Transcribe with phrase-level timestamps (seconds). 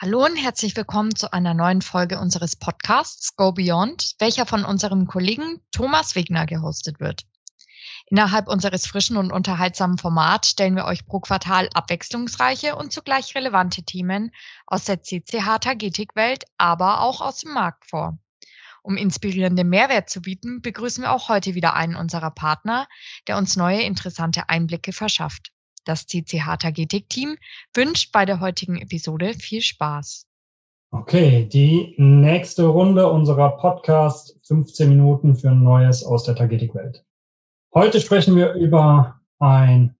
[0.00, 5.06] Hallo und herzlich willkommen zu einer neuen Folge unseres Podcasts Go Beyond, welcher von unserem
[5.06, 7.24] Kollegen Thomas Wegner gehostet wird.
[8.06, 13.82] Innerhalb unseres frischen und unterhaltsamen Formats stellen wir euch pro Quartal abwechslungsreiche und zugleich relevante
[13.82, 14.30] Themen
[14.66, 18.18] aus der CCH Tagetik-Welt, aber auch aus dem Markt vor.
[18.82, 22.86] Um inspirierende Mehrwert zu bieten, begrüßen wir auch heute wieder einen unserer Partner,
[23.26, 25.52] der uns neue interessante Einblicke verschafft.
[25.88, 27.38] Das CCH Tagetik-Team
[27.72, 30.26] wünscht bei der heutigen Episode viel Spaß.
[30.90, 37.06] Okay, die nächste Runde unserer Podcast 15 Minuten für Neues aus der Tagetik-Welt.
[37.72, 39.96] Heute sprechen wir über ein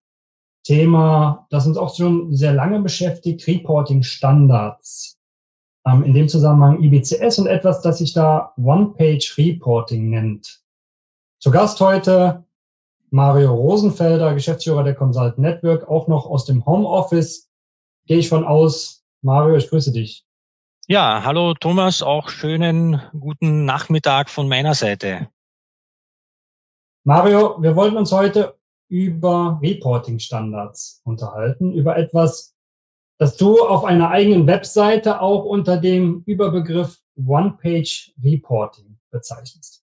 [0.62, 5.18] Thema, das uns auch schon sehr lange beschäftigt, Reporting Standards.
[5.86, 10.60] Ähm, in dem Zusammenhang IBCS und etwas, das sich da One-Page Reporting nennt.
[11.38, 12.44] Zu Gast heute
[13.10, 17.50] Mario Rosenfelder, Geschäftsführer der Consult Network, auch noch aus dem Homeoffice.
[18.06, 19.04] Gehe ich von aus.
[19.22, 20.24] Mario, ich grüße dich.
[20.86, 25.28] Ja, hallo Thomas, auch schönen guten Nachmittag von meiner Seite.
[27.04, 32.54] Mario, wir wollten uns heute über Reporting-Standards unterhalten, über etwas,
[33.18, 39.84] das du auf einer eigenen Webseite auch unter dem Überbegriff One-Page Reporting bezeichnest.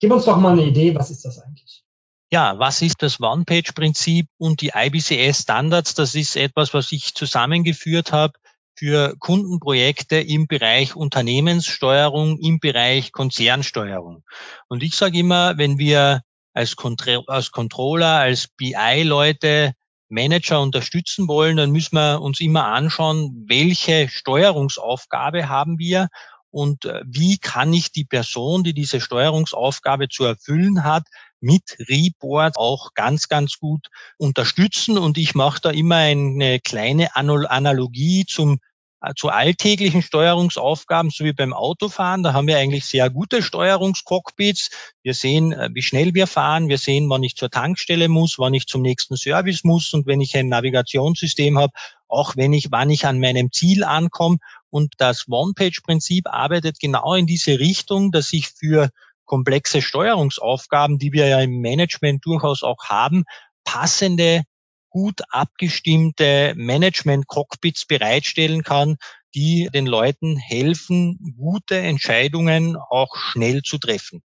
[0.00, 1.84] Gib uns doch mal eine Idee, was ist das eigentlich?
[2.32, 5.92] Ja, was ist das One-Page-Prinzip und die IBCS-Standards?
[5.92, 8.32] Das ist etwas, was ich zusammengeführt habe
[8.74, 14.24] für Kundenprojekte im Bereich Unternehmenssteuerung, im Bereich Konzernsteuerung.
[14.68, 16.22] Und ich sage immer, wenn wir
[16.54, 19.74] als, Contro als Controller, als BI-Leute
[20.08, 26.08] Manager unterstützen wollen, dann müssen wir uns immer anschauen, welche Steuerungsaufgabe haben wir
[26.52, 31.04] und äh, wie kann ich die Person, die diese Steuerungsaufgabe zu erfüllen hat,
[31.40, 34.98] mit Report auch ganz, ganz gut unterstützen.
[34.98, 38.60] Und ich mache da immer eine kleine Analogie zum
[39.02, 42.22] äh, zu alltäglichen Steuerungsaufgaben, so wie beim Autofahren.
[42.22, 44.70] Da haben wir eigentlich sehr gute Steuerungscockpits.
[45.02, 46.68] Wir sehen, äh, wie schnell wir fahren.
[46.68, 50.20] Wir sehen, wann ich zur Tankstelle muss, wann ich zum nächsten Service muss und wenn
[50.20, 51.72] ich ein Navigationssystem habe,
[52.06, 54.38] auch wenn ich, wann ich an meinem Ziel ankomme.
[54.72, 58.88] Und das One-Page-Prinzip arbeitet genau in diese Richtung, dass ich für
[59.26, 63.24] komplexe Steuerungsaufgaben, die wir ja im Management durchaus auch haben,
[63.64, 64.44] passende
[64.88, 68.96] gut abgestimmte Management-Cockpits bereitstellen kann,
[69.34, 74.22] die den Leuten helfen, gute Entscheidungen auch schnell zu treffen.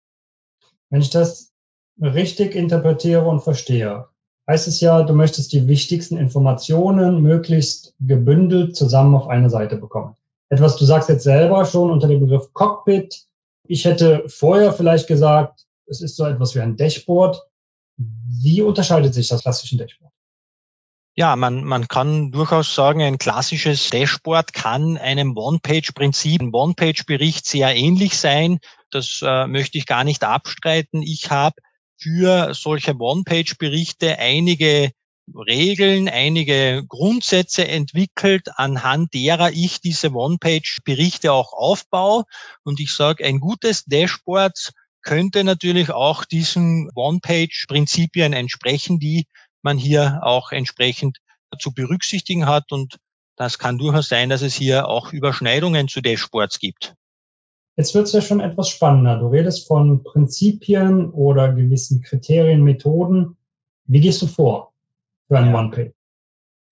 [0.90, 1.52] Wenn ich das
[1.98, 4.08] richtig interpretiere und verstehe,
[4.46, 10.16] heißt es ja, du möchtest die wichtigsten Informationen möglichst gebündelt zusammen auf eine Seite bekommen.
[10.50, 13.26] Etwas, du sagst jetzt selber schon unter dem Begriff Cockpit.
[13.66, 17.42] Ich hätte vorher vielleicht gesagt, es ist so etwas wie ein Dashboard.
[17.96, 20.12] Wie unterscheidet sich das klassische Dashboard?
[21.16, 27.74] Ja, man, man kann durchaus sagen, ein klassisches Dashboard kann einem One-Page-Prinzip, ein One-Page-Bericht sehr
[27.76, 28.58] ähnlich sein.
[28.90, 31.02] Das äh, möchte ich gar nicht abstreiten.
[31.02, 31.54] Ich habe
[31.98, 34.90] für solche One-Page-Berichte einige
[35.32, 42.24] Regeln, einige Grundsätze entwickelt, anhand derer ich diese One-Page-Berichte auch aufbaue.
[42.62, 49.26] Und ich sage, ein gutes Dashboard könnte natürlich auch diesen One-Page-Prinzipien entsprechen, die
[49.62, 51.18] man hier auch entsprechend
[51.58, 52.70] zu berücksichtigen hat.
[52.70, 52.98] Und
[53.36, 56.94] das kann durchaus sein, dass es hier auch Überschneidungen zu Dashboards gibt.
[57.76, 59.18] Jetzt wird es ja schon etwas spannender.
[59.18, 63.36] Du redest von Prinzipien oder gewissen Kriterien, Methoden.
[63.86, 64.73] Wie gehst du vor
[65.28, 65.58] ein ja.
[65.58, 65.92] One-Page?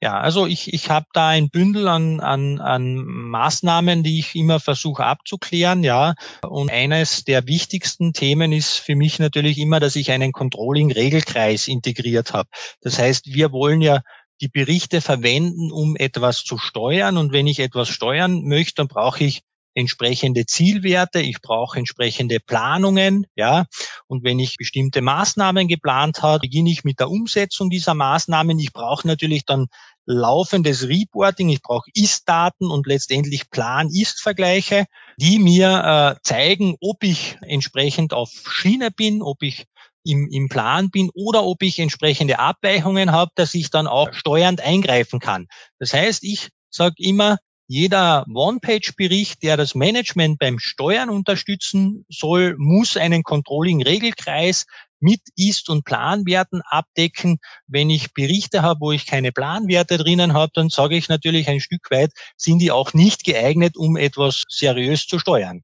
[0.03, 4.59] Ja, also ich, ich habe da ein Bündel an, an, an Maßnahmen, die ich immer
[4.59, 6.15] versuche abzuklären, ja.
[6.45, 12.33] Und eines der wichtigsten Themen ist für mich natürlich immer, dass ich einen Controlling-Regelkreis integriert
[12.33, 12.49] habe.
[12.81, 14.01] Das heißt, wir wollen ja
[14.41, 17.17] die Berichte verwenden, um etwas zu steuern.
[17.17, 19.43] Und wenn ich etwas steuern möchte, dann brauche ich
[19.75, 23.67] entsprechende Zielwerte, ich brauche entsprechende Planungen, ja.
[24.07, 28.59] Und wenn ich bestimmte Maßnahmen geplant habe, beginne ich mit der Umsetzung dieser Maßnahmen.
[28.59, 29.67] Ich brauche natürlich dann
[30.05, 34.87] laufendes Reporting, ich brauche Ist-Daten und letztendlich Plan-Ist-Vergleiche,
[35.17, 39.67] die mir äh, zeigen, ob ich entsprechend auf Schiene bin, ob ich
[40.05, 44.61] im, im Plan bin oder ob ich entsprechende Abweichungen habe, dass ich dann auch steuernd
[44.61, 45.47] eingreifen kann.
[45.79, 52.97] Das heißt, ich sage immer, jeder One-Page-Bericht, der das Management beim Steuern unterstützen soll, muss
[52.97, 54.67] einen Controlling-Regelkreis
[55.01, 57.39] mit Ist- und Planwerten abdecken.
[57.67, 61.61] Wenn ich Berichte habe, wo ich keine Planwerte drinnen habe, dann sage ich natürlich ein
[61.61, 65.63] Stück weit, sind die auch nicht geeignet, um etwas seriös zu steuern.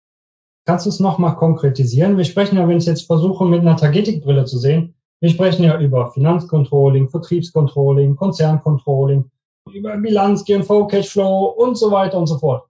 [0.67, 2.19] Kannst du es nochmal konkretisieren?
[2.19, 5.81] Wir sprechen ja, wenn ich jetzt versuche, mit einer Tagetikbrille zu sehen, wir sprechen ja
[5.81, 9.31] über Finanzcontrolling, Vertriebscontrolling, Konzerncontrolling
[9.73, 12.69] über Bilanz, G&V, Cashflow und so weiter und so fort.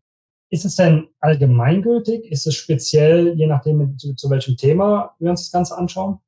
[0.51, 2.25] Ist es denn allgemeingültig?
[2.31, 6.21] Ist es speziell, je nachdem, zu, zu welchem Thema wir uns das Ganze anschauen?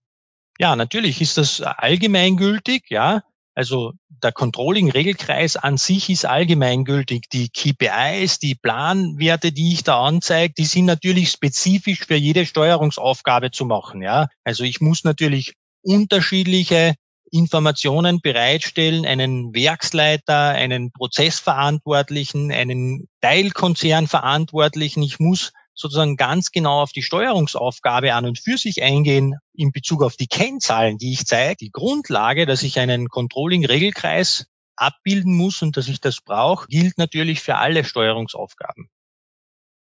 [0.58, 3.22] Ja, natürlich ist das allgemeingültig, ja.
[3.54, 7.28] Also der Controlling-Regelkreis an sich ist allgemeingültig.
[7.32, 13.50] Die KPIs, die Planwerte, die ich da anzeige, die sind natürlich spezifisch für jede Steuerungsaufgabe
[13.50, 14.02] zu machen.
[14.02, 16.94] Ja, also ich muss natürlich unterschiedliche
[17.30, 25.02] Informationen bereitstellen, einen Werksleiter, einen Prozessverantwortlichen, einen Teilkonzernverantwortlichen.
[25.02, 30.02] Ich muss sozusagen ganz genau auf die Steuerungsaufgabe an und für sich eingehen in Bezug
[30.02, 31.56] auf die Kennzahlen, die ich zeige.
[31.56, 34.46] Die Grundlage, dass ich einen Controlling-Regelkreis
[34.76, 38.88] abbilden muss und dass ich das brauche, gilt natürlich für alle Steuerungsaufgaben.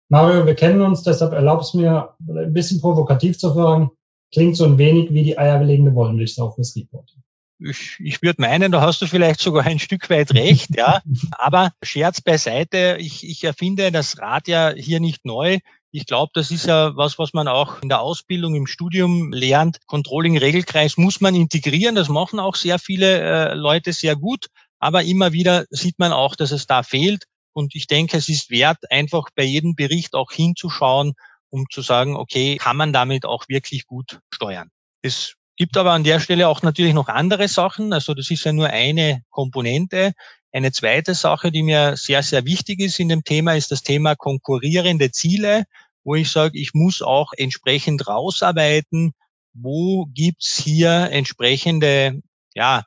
[0.08, 3.90] Mario, wir kennen uns, deshalb erlaubst mir ein bisschen provokativ zu fragen.
[4.32, 7.23] Klingt so ein wenig wie die eierlegende Wollmilchsau fürs Reporting
[7.64, 11.02] ich, ich würde meinen, da hast du vielleicht sogar ein Stück weit recht, ja.
[11.32, 15.58] Aber Scherz beiseite, ich, ich erfinde das Rad ja hier nicht neu.
[15.90, 19.78] Ich glaube, das ist ja was, was man auch in der Ausbildung, im Studium lernt.
[19.86, 21.94] Controlling-Regelkreis muss man integrieren.
[21.94, 24.46] Das machen auch sehr viele äh, Leute sehr gut.
[24.80, 27.24] Aber immer wieder sieht man auch, dass es da fehlt.
[27.52, 31.14] Und ich denke, es ist wert, einfach bei jedem Bericht auch hinzuschauen,
[31.50, 34.70] um zu sagen, okay, kann man damit auch wirklich gut steuern.
[35.02, 37.92] Das Gibt aber an der Stelle auch natürlich noch andere Sachen.
[37.92, 40.12] Also das ist ja nur eine Komponente.
[40.52, 44.14] Eine zweite Sache, die mir sehr, sehr wichtig ist in dem Thema, ist das Thema
[44.14, 45.64] konkurrierende Ziele,
[46.04, 49.14] wo ich sage, ich muss auch entsprechend rausarbeiten,
[49.52, 52.20] wo gibt's hier entsprechende
[52.54, 52.84] ja,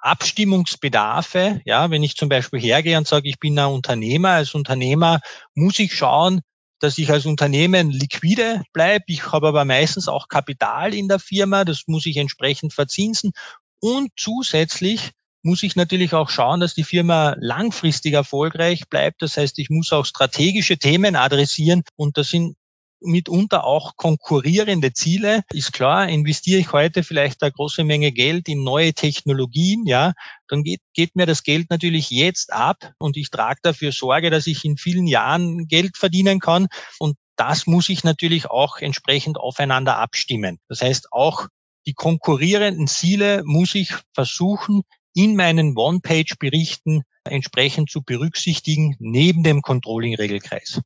[0.00, 1.60] Abstimmungsbedarfe.
[1.64, 5.20] Ja, wenn ich zum Beispiel hergehe und sage, ich bin ein Unternehmer, als Unternehmer
[5.54, 6.42] muss ich schauen,
[6.80, 9.04] dass ich als Unternehmen liquide bleibe.
[9.08, 13.32] Ich habe aber meistens auch Kapital in der Firma, das muss ich entsprechend verzinsen.
[13.80, 15.12] Und zusätzlich
[15.42, 19.22] muss ich natürlich auch schauen, dass die Firma langfristig erfolgreich bleibt.
[19.22, 22.56] Das heißt, ich muss auch strategische Themen adressieren und das sind
[23.00, 25.42] mitunter auch konkurrierende Ziele.
[25.52, 30.12] Ist klar, investiere ich heute vielleicht eine große Menge Geld in neue Technologien, ja,
[30.48, 34.46] dann geht, geht mir das Geld natürlich jetzt ab und ich trage dafür Sorge, dass
[34.46, 36.66] ich in vielen Jahren Geld verdienen kann
[36.98, 40.58] und das muss ich natürlich auch entsprechend aufeinander abstimmen.
[40.68, 41.46] Das heißt, auch
[41.86, 44.82] die konkurrierenden Ziele muss ich versuchen,
[45.14, 50.80] in meinen One-Page-Berichten entsprechend zu berücksichtigen, neben dem Controlling-Regelkreis.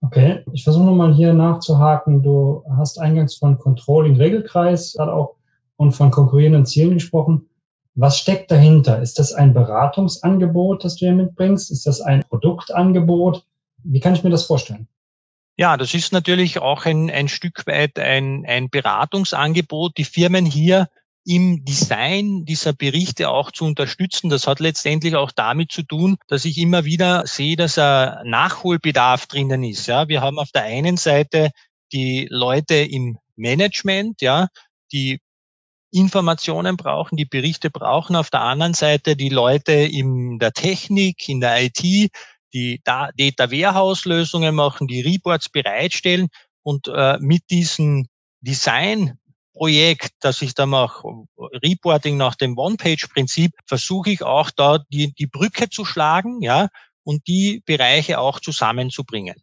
[0.00, 2.22] Okay, ich versuche nochmal hier nachzuhaken.
[2.22, 5.36] Du hast eingangs von Controlling-Regelkreis gerade auch
[5.76, 7.48] und von konkurrierenden Zielen gesprochen.
[7.94, 9.00] Was steckt dahinter?
[9.00, 11.70] Ist das ein Beratungsangebot, das du hier mitbringst?
[11.70, 13.46] Ist das ein Produktangebot?
[13.84, 14.86] Wie kann ich mir das vorstellen?
[15.56, 19.96] Ja, das ist natürlich auch ein, ein Stück weit ein, ein Beratungsangebot.
[19.96, 20.88] Die Firmen hier
[21.26, 24.30] im Design dieser Berichte auch zu unterstützen.
[24.30, 29.26] Das hat letztendlich auch damit zu tun, dass ich immer wieder sehe, dass ein Nachholbedarf
[29.26, 29.88] drinnen ist.
[29.88, 31.50] Ja, wir haben auf der einen Seite
[31.92, 34.46] die Leute im Management, ja,
[34.92, 35.18] die
[35.90, 38.14] Informationen brauchen, die Berichte brauchen.
[38.14, 41.82] Auf der anderen Seite die Leute in der Technik, in der IT,
[42.52, 46.28] die Data Warehouse Lösungen machen, die Reports bereitstellen
[46.62, 48.06] und äh, mit diesen
[48.40, 49.18] Design
[49.56, 51.08] Projekt, das ich da mache,
[51.38, 56.68] Reporting nach dem One-Page-Prinzip, versuche ich auch da die, die Brücke zu schlagen, ja,
[57.04, 59.36] und die Bereiche auch zusammenzubringen.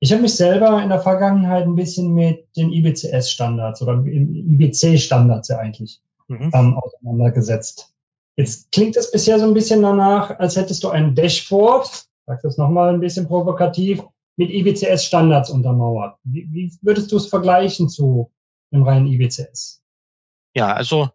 [0.00, 5.58] Ich habe mich selber in der Vergangenheit ein bisschen mit den IBCS-Standards oder IBC-Standards ja
[5.58, 6.50] eigentlich mhm.
[6.54, 7.92] ähm, auseinandergesetzt.
[8.36, 12.56] Jetzt klingt es bisher so ein bisschen danach, als hättest du ein Dashboard, sag das
[12.56, 14.02] nochmal ein bisschen provokativ,
[14.36, 16.16] mit IBCS-Standards untermauert.
[16.24, 18.30] Wie, wie würdest du es vergleichen zu
[18.76, 19.82] im reinen IBCS?
[20.54, 21.10] Ja, also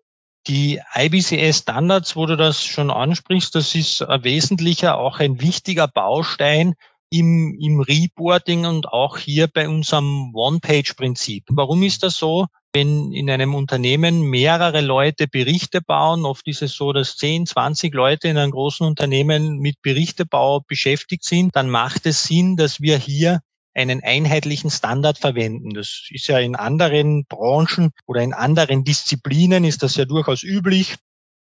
[0.47, 6.73] die IBCS-Standards, wo du das schon ansprichst, das ist ein wesentlicher, auch ein wichtiger Baustein
[7.11, 11.45] im, im Reporting und auch hier bei unserem One-Page-Prinzip.
[11.49, 12.47] Warum ist das so?
[12.73, 17.93] Wenn in einem Unternehmen mehrere Leute Berichte bauen, oft ist es so, dass 10, 20
[17.93, 22.97] Leute in einem großen Unternehmen mit Berichtebau beschäftigt sind, dann macht es Sinn, dass wir
[22.97, 23.41] hier
[23.73, 25.73] einen einheitlichen Standard verwenden.
[25.73, 30.95] Das ist ja in anderen Branchen oder in anderen Disziplinen ist das ja durchaus üblich.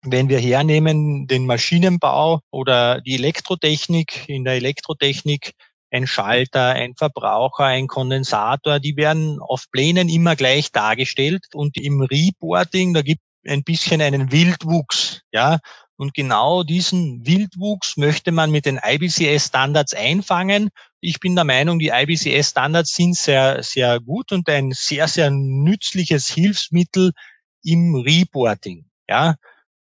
[0.04, 5.52] Wenn wir hernehmen den Maschinenbau oder die Elektrotechnik, in der Elektrotechnik
[5.92, 12.00] ein Schalter, ein Verbraucher, ein Kondensator, die werden auf Plänen immer gleich dargestellt und im
[12.02, 15.58] Reporting, da gibt ein bisschen einen Wildwuchs, ja.
[15.96, 20.70] Und genau diesen Wildwuchs möchte man mit den IBCS-Standards einfangen.
[21.04, 26.28] Ich bin der Meinung, die IBCS-Standards sind sehr, sehr gut und ein sehr, sehr nützliches
[26.28, 27.10] Hilfsmittel
[27.64, 28.86] im Reporting.
[29.08, 29.34] Ja,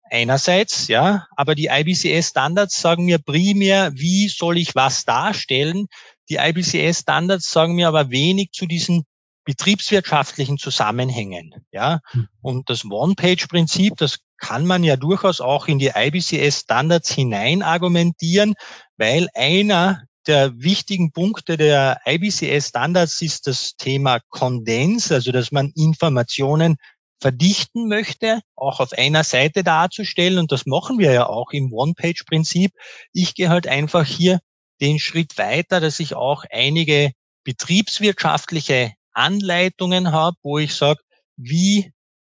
[0.09, 5.87] einerseits, ja, aber die IBCS-Standards sagen mir primär, wie soll ich was darstellen.
[6.29, 9.03] Die IBCS-Standards sagen mir aber wenig zu diesen
[9.43, 11.99] betriebswirtschaftlichen Zusammenhängen, ja.
[12.11, 12.29] Hm.
[12.41, 18.53] Und das One-Page-Prinzip, das kann man ja durchaus auch in die IBCS-Standards hinein argumentieren,
[18.95, 26.77] weil einer der wichtigen Punkte der IBCS-Standards ist das Thema Kondens, also dass man Informationen
[27.19, 30.39] verdichten möchte, auch auf einer Seite darzustellen.
[30.39, 32.71] Und das machen wir ja auch im One-Page-Prinzip.
[33.13, 34.39] Ich gehe halt einfach hier
[34.81, 37.11] den Schritt weiter, dass ich auch einige
[37.43, 41.01] betriebswirtschaftliche Anleitungen habe, wo ich sage,
[41.37, 41.91] wie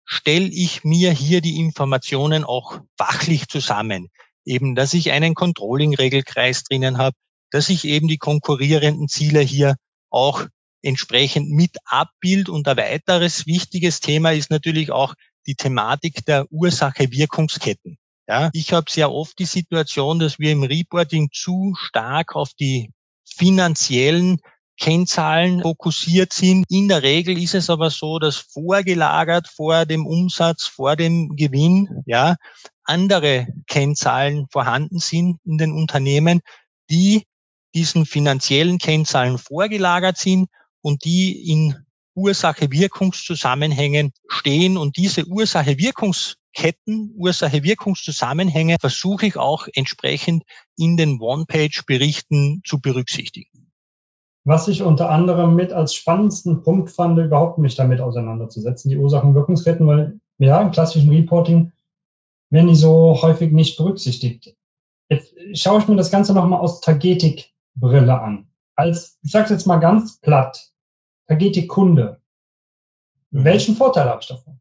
[0.05, 4.09] stelle ich mir hier die Informationen auch fachlich zusammen?
[4.45, 7.15] Eben, dass ich einen Controlling-Regelkreis drinnen habe,
[7.51, 9.75] dass ich eben die konkurrierenden Ziele hier
[10.09, 10.45] auch
[10.81, 12.49] entsprechend mit abbild.
[12.49, 15.15] Und ein weiteres wichtiges Thema ist natürlich auch
[15.47, 17.97] die Thematik der Ursache-Wirkungsketten.
[18.27, 22.91] Ja, ich habe sehr oft die Situation, dass wir im Reporting zu stark auf die
[23.23, 24.39] finanziellen
[24.77, 26.65] Kennzahlen fokussiert sind.
[26.69, 32.03] In der Regel ist es aber so, dass vorgelagert vor dem Umsatz, vor dem Gewinn,
[32.05, 32.35] ja,
[32.83, 36.41] andere Kennzahlen vorhanden sind in den Unternehmen,
[36.89, 37.25] die
[37.75, 40.47] diesen finanziellen Kennzahlen vorgelagert sind
[40.81, 41.75] und die in
[42.15, 44.77] Ursache-Wirkungszusammenhängen stehen.
[44.77, 50.43] Und diese Ursache-Wirkungsketten, Ursache-Wirkungszusammenhänge versuche ich auch entsprechend
[50.77, 53.71] in den One-Page-Berichten zu berücksichtigen.
[54.45, 59.85] Was ich unter anderem mit als spannendsten Punkt fand, überhaupt mich damit auseinanderzusetzen, die Ursachen-Wirkungsketten,
[59.87, 61.71] weil ja, im klassischen Reporting
[62.51, 64.55] werden die so häufig nicht berücksichtigt.
[65.09, 66.79] Jetzt schaue ich mir das Ganze nochmal aus
[67.79, 68.47] Tagetik-Brille an.
[68.75, 70.71] Als, ich sage es jetzt mal ganz platt,
[71.27, 72.21] Tagetik-Kunde.
[73.31, 73.43] Mhm.
[73.43, 74.59] Welchen Vorteil habe ich davon?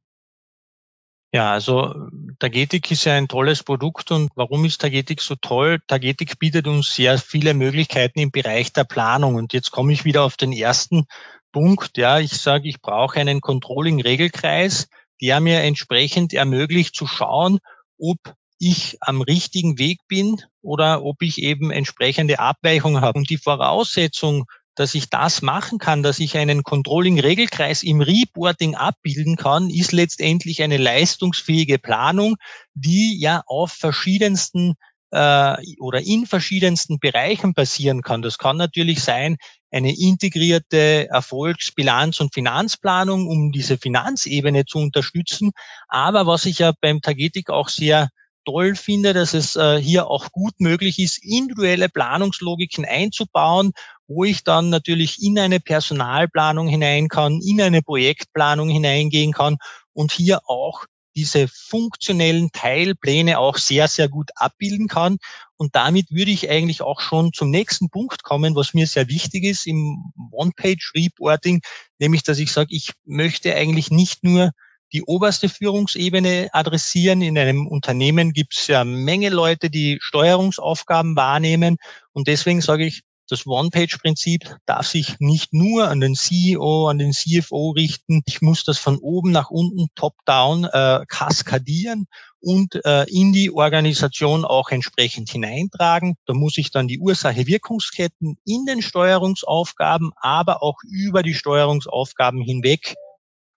[1.33, 5.81] Ja, also Tagetik ist ja ein tolles Produkt und warum ist Tagetik so toll?
[5.89, 10.23] Tagetik bietet uns sehr viele Möglichkeiten im Bereich der Planung und jetzt komme ich wieder
[10.23, 11.07] auf den ersten
[11.51, 11.97] Punkt.
[11.99, 14.89] Ja, ich sage, ich brauche einen Controlling-Regelkreis,
[15.21, 17.59] der mir entsprechend ermöglicht zu schauen,
[17.99, 18.19] ob
[18.59, 23.19] ich am richtigen Weg bin oder ob ich eben entsprechende Abweichungen habe.
[23.19, 29.37] Und die Voraussetzung dass ich das machen kann, dass ich einen Controlling-Regelkreis im Reporting abbilden
[29.37, 32.37] kann, ist letztendlich eine leistungsfähige Planung,
[32.75, 34.75] die ja auf verschiedensten
[35.13, 38.23] äh, oder in verschiedensten Bereichen passieren kann.
[38.23, 39.37] Das kann natürlich sein,
[39.71, 45.53] eine integrierte Erfolgsbilanz- und Finanzplanung, um diese Finanzebene zu unterstützen.
[45.89, 48.09] Aber was ich ja beim Tagetik auch sehr
[48.45, 53.73] toll finde, dass es äh, hier auch gut möglich ist, individuelle Planungslogiken einzubauen,
[54.07, 59.57] wo ich dann natürlich in eine Personalplanung hinein kann, in eine Projektplanung hineingehen kann
[59.93, 60.85] und hier auch
[61.17, 65.19] diese funktionellen Teilpläne auch sehr, sehr gut abbilden kann.
[65.57, 69.45] Und damit würde ich eigentlich auch schon zum nächsten Punkt kommen, was mir sehr wichtig
[69.45, 71.63] ist im One-Page-Reporting,
[71.99, 74.51] nämlich dass ich sage, ich möchte eigentlich nicht nur
[74.95, 77.21] die oberste Führungsebene adressieren.
[77.21, 81.77] In einem Unternehmen gibt es ja Menge Leute, die Steuerungsaufgaben wahrnehmen.
[82.13, 87.13] Und deswegen sage ich, das One-Page-Prinzip darf sich nicht nur an den CEO, an den
[87.13, 88.23] CFO richten.
[88.27, 92.07] Ich muss das von oben nach unten, top-down, äh, kaskadieren
[92.41, 96.17] und äh, in die Organisation auch entsprechend hineintragen.
[96.27, 102.95] Da muss ich dann die Ursache-Wirkungsketten in den Steuerungsaufgaben, aber auch über die Steuerungsaufgaben hinweg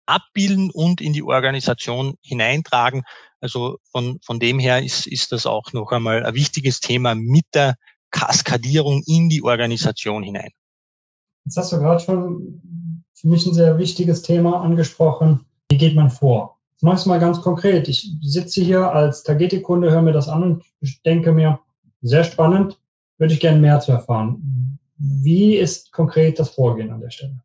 [0.07, 3.03] abbilden und in die Organisation hineintragen.
[3.39, 7.45] Also von, von dem her ist, ist das auch noch einmal ein wichtiges Thema mit
[7.53, 7.75] der
[8.11, 10.51] Kaskadierung in die Organisation hinein.
[11.45, 15.45] Jetzt hast du gerade schon für mich ein sehr wichtiges Thema angesprochen.
[15.69, 16.57] Wie geht man vor?
[16.77, 17.87] Ich mache es mal ganz konkret.
[17.87, 20.63] Ich sitze hier als Tagetik-Kunde, höre mir das an und
[21.05, 21.59] denke mir,
[22.01, 22.79] sehr spannend,
[23.17, 24.79] würde ich gerne mehr zu erfahren.
[24.97, 27.41] Wie ist konkret das Vorgehen an der Stelle?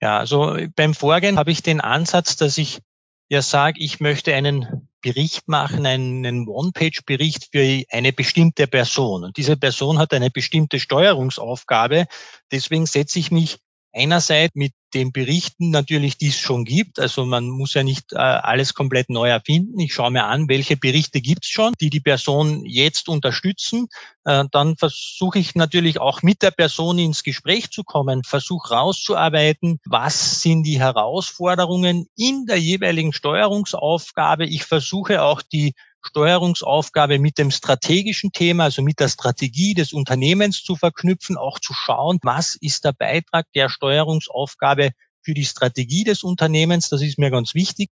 [0.00, 2.80] Ja, also beim Vorgehen habe ich den Ansatz, dass ich
[3.28, 9.24] ja sage, ich möchte einen Bericht machen, einen One-Page-Bericht für eine bestimmte Person.
[9.24, 12.06] Und diese Person hat eine bestimmte Steuerungsaufgabe.
[12.50, 13.58] Deswegen setze ich mich
[13.92, 16.98] einerseits mit den Berichten natürlich, die es schon gibt.
[16.98, 19.78] Also man muss ja nicht äh, alles komplett neu erfinden.
[19.78, 23.88] Ich schaue mir an, welche Berichte gibt es schon, die die Person jetzt unterstützen.
[24.24, 29.78] Äh, dann versuche ich natürlich auch mit der Person ins Gespräch zu kommen, versuche rauszuarbeiten,
[29.84, 34.44] was sind die Herausforderungen in der jeweiligen Steuerungsaufgabe.
[34.46, 40.62] Ich versuche auch die Steuerungsaufgabe mit dem strategischen Thema, also mit der Strategie des Unternehmens
[40.62, 44.90] zu verknüpfen, auch zu schauen, was ist der Beitrag der Steuerungsaufgabe
[45.22, 46.88] für die Strategie des Unternehmens.
[46.88, 47.90] Das ist mir ganz wichtig.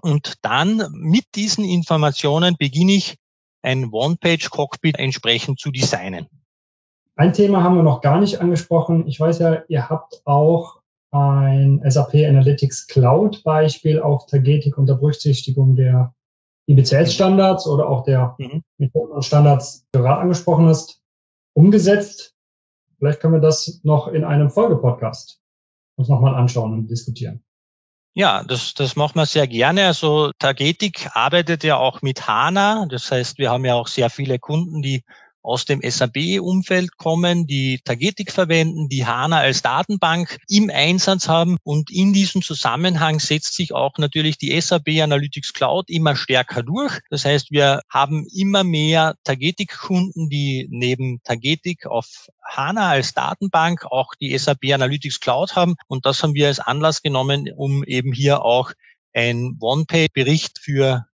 [0.00, 3.16] Und dann mit diesen Informationen beginne ich
[3.62, 6.28] ein One-Page-Cockpit entsprechend zu designen.
[7.16, 9.08] Ein Thema haben wir noch gar nicht angesprochen.
[9.08, 10.78] Ich weiß ja, ihr habt auch
[11.10, 16.14] ein SAP Analytics Cloud Beispiel auf Tagetik unter Berücksichtigung der
[16.68, 18.62] IBCS-Standards oder auch der mhm.
[18.76, 21.00] Methoden und Standards, die du gerade angesprochen hast,
[21.54, 22.34] umgesetzt.
[22.98, 25.40] Vielleicht können wir das noch in einem Folgepodcast
[25.96, 27.42] uns nochmal anschauen und diskutieren.
[28.14, 29.86] Ja, das, das machen wir sehr gerne.
[29.86, 32.86] Also Tagetik arbeitet ja auch mit HANA.
[32.88, 35.04] Das heißt, wir haben ja auch sehr viele Kunden, die
[35.42, 41.56] aus dem SAP-Umfeld kommen, die Tagetik verwenden, die HANA als Datenbank im Einsatz haben.
[41.62, 47.00] Und in diesem Zusammenhang setzt sich auch natürlich die SAP Analytics Cloud immer stärker durch.
[47.10, 54.14] Das heißt, wir haben immer mehr Tagetik-Kunden, die neben Tagetik auf HANA als Datenbank auch
[54.20, 55.76] die SAP Analytics Cloud haben.
[55.86, 58.72] Und das haben wir als Anlass genommen, um eben hier auch
[59.12, 61.06] ein One-Page-Bericht für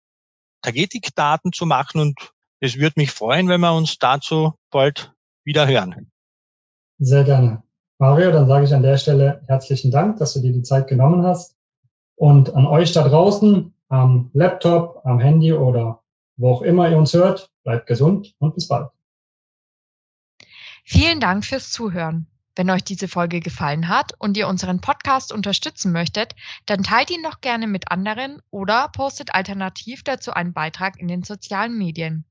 [0.61, 2.19] Tagetik-Daten zu machen und
[2.65, 6.11] es würde mich freuen, wenn wir uns dazu bald wieder hören.
[6.97, 7.63] Sehr gerne.
[7.97, 11.25] Mario, dann sage ich an der Stelle herzlichen Dank, dass du dir die Zeit genommen
[11.25, 11.55] hast.
[12.15, 16.03] Und an euch da draußen am Laptop, am Handy oder
[16.37, 18.89] wo auch immer ihr uns hört, bleibt gesund und bis bald.
[20.83, 22.27] Vielen Dank fürs Zuhören.
[22.55, 26.35] Wenn euch diese Folge gefallen hat und ihr unseren Podcast unterstützen möchtet,
[26.65, 31.23] dann teilt ihn doch gerne mit anderen oder postet alternativ dazu einen Beitrag in den
[31.23, 32.23] sozialen Medien.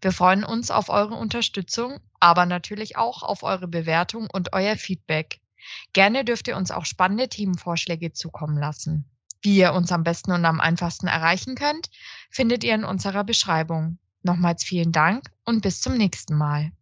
[0.00, 5.40] Wir freuen uns auf eure Unterstützung, aber natürlich auch auf eure Bewertung und euer Feedback.
[5.92, 9.04] Gerne dürft ihr uns auch spannende Themenvorschläge zukommen lassen.
[9.42, 11.90] Wie ihr uns am besten und am einfachsten erreichen könnt,
[12.30, 13.98] findet ihr in unserer Beschreibung.
[14.22, 16.72] Nochmals vielen Dank und bis zum nächsten Mal.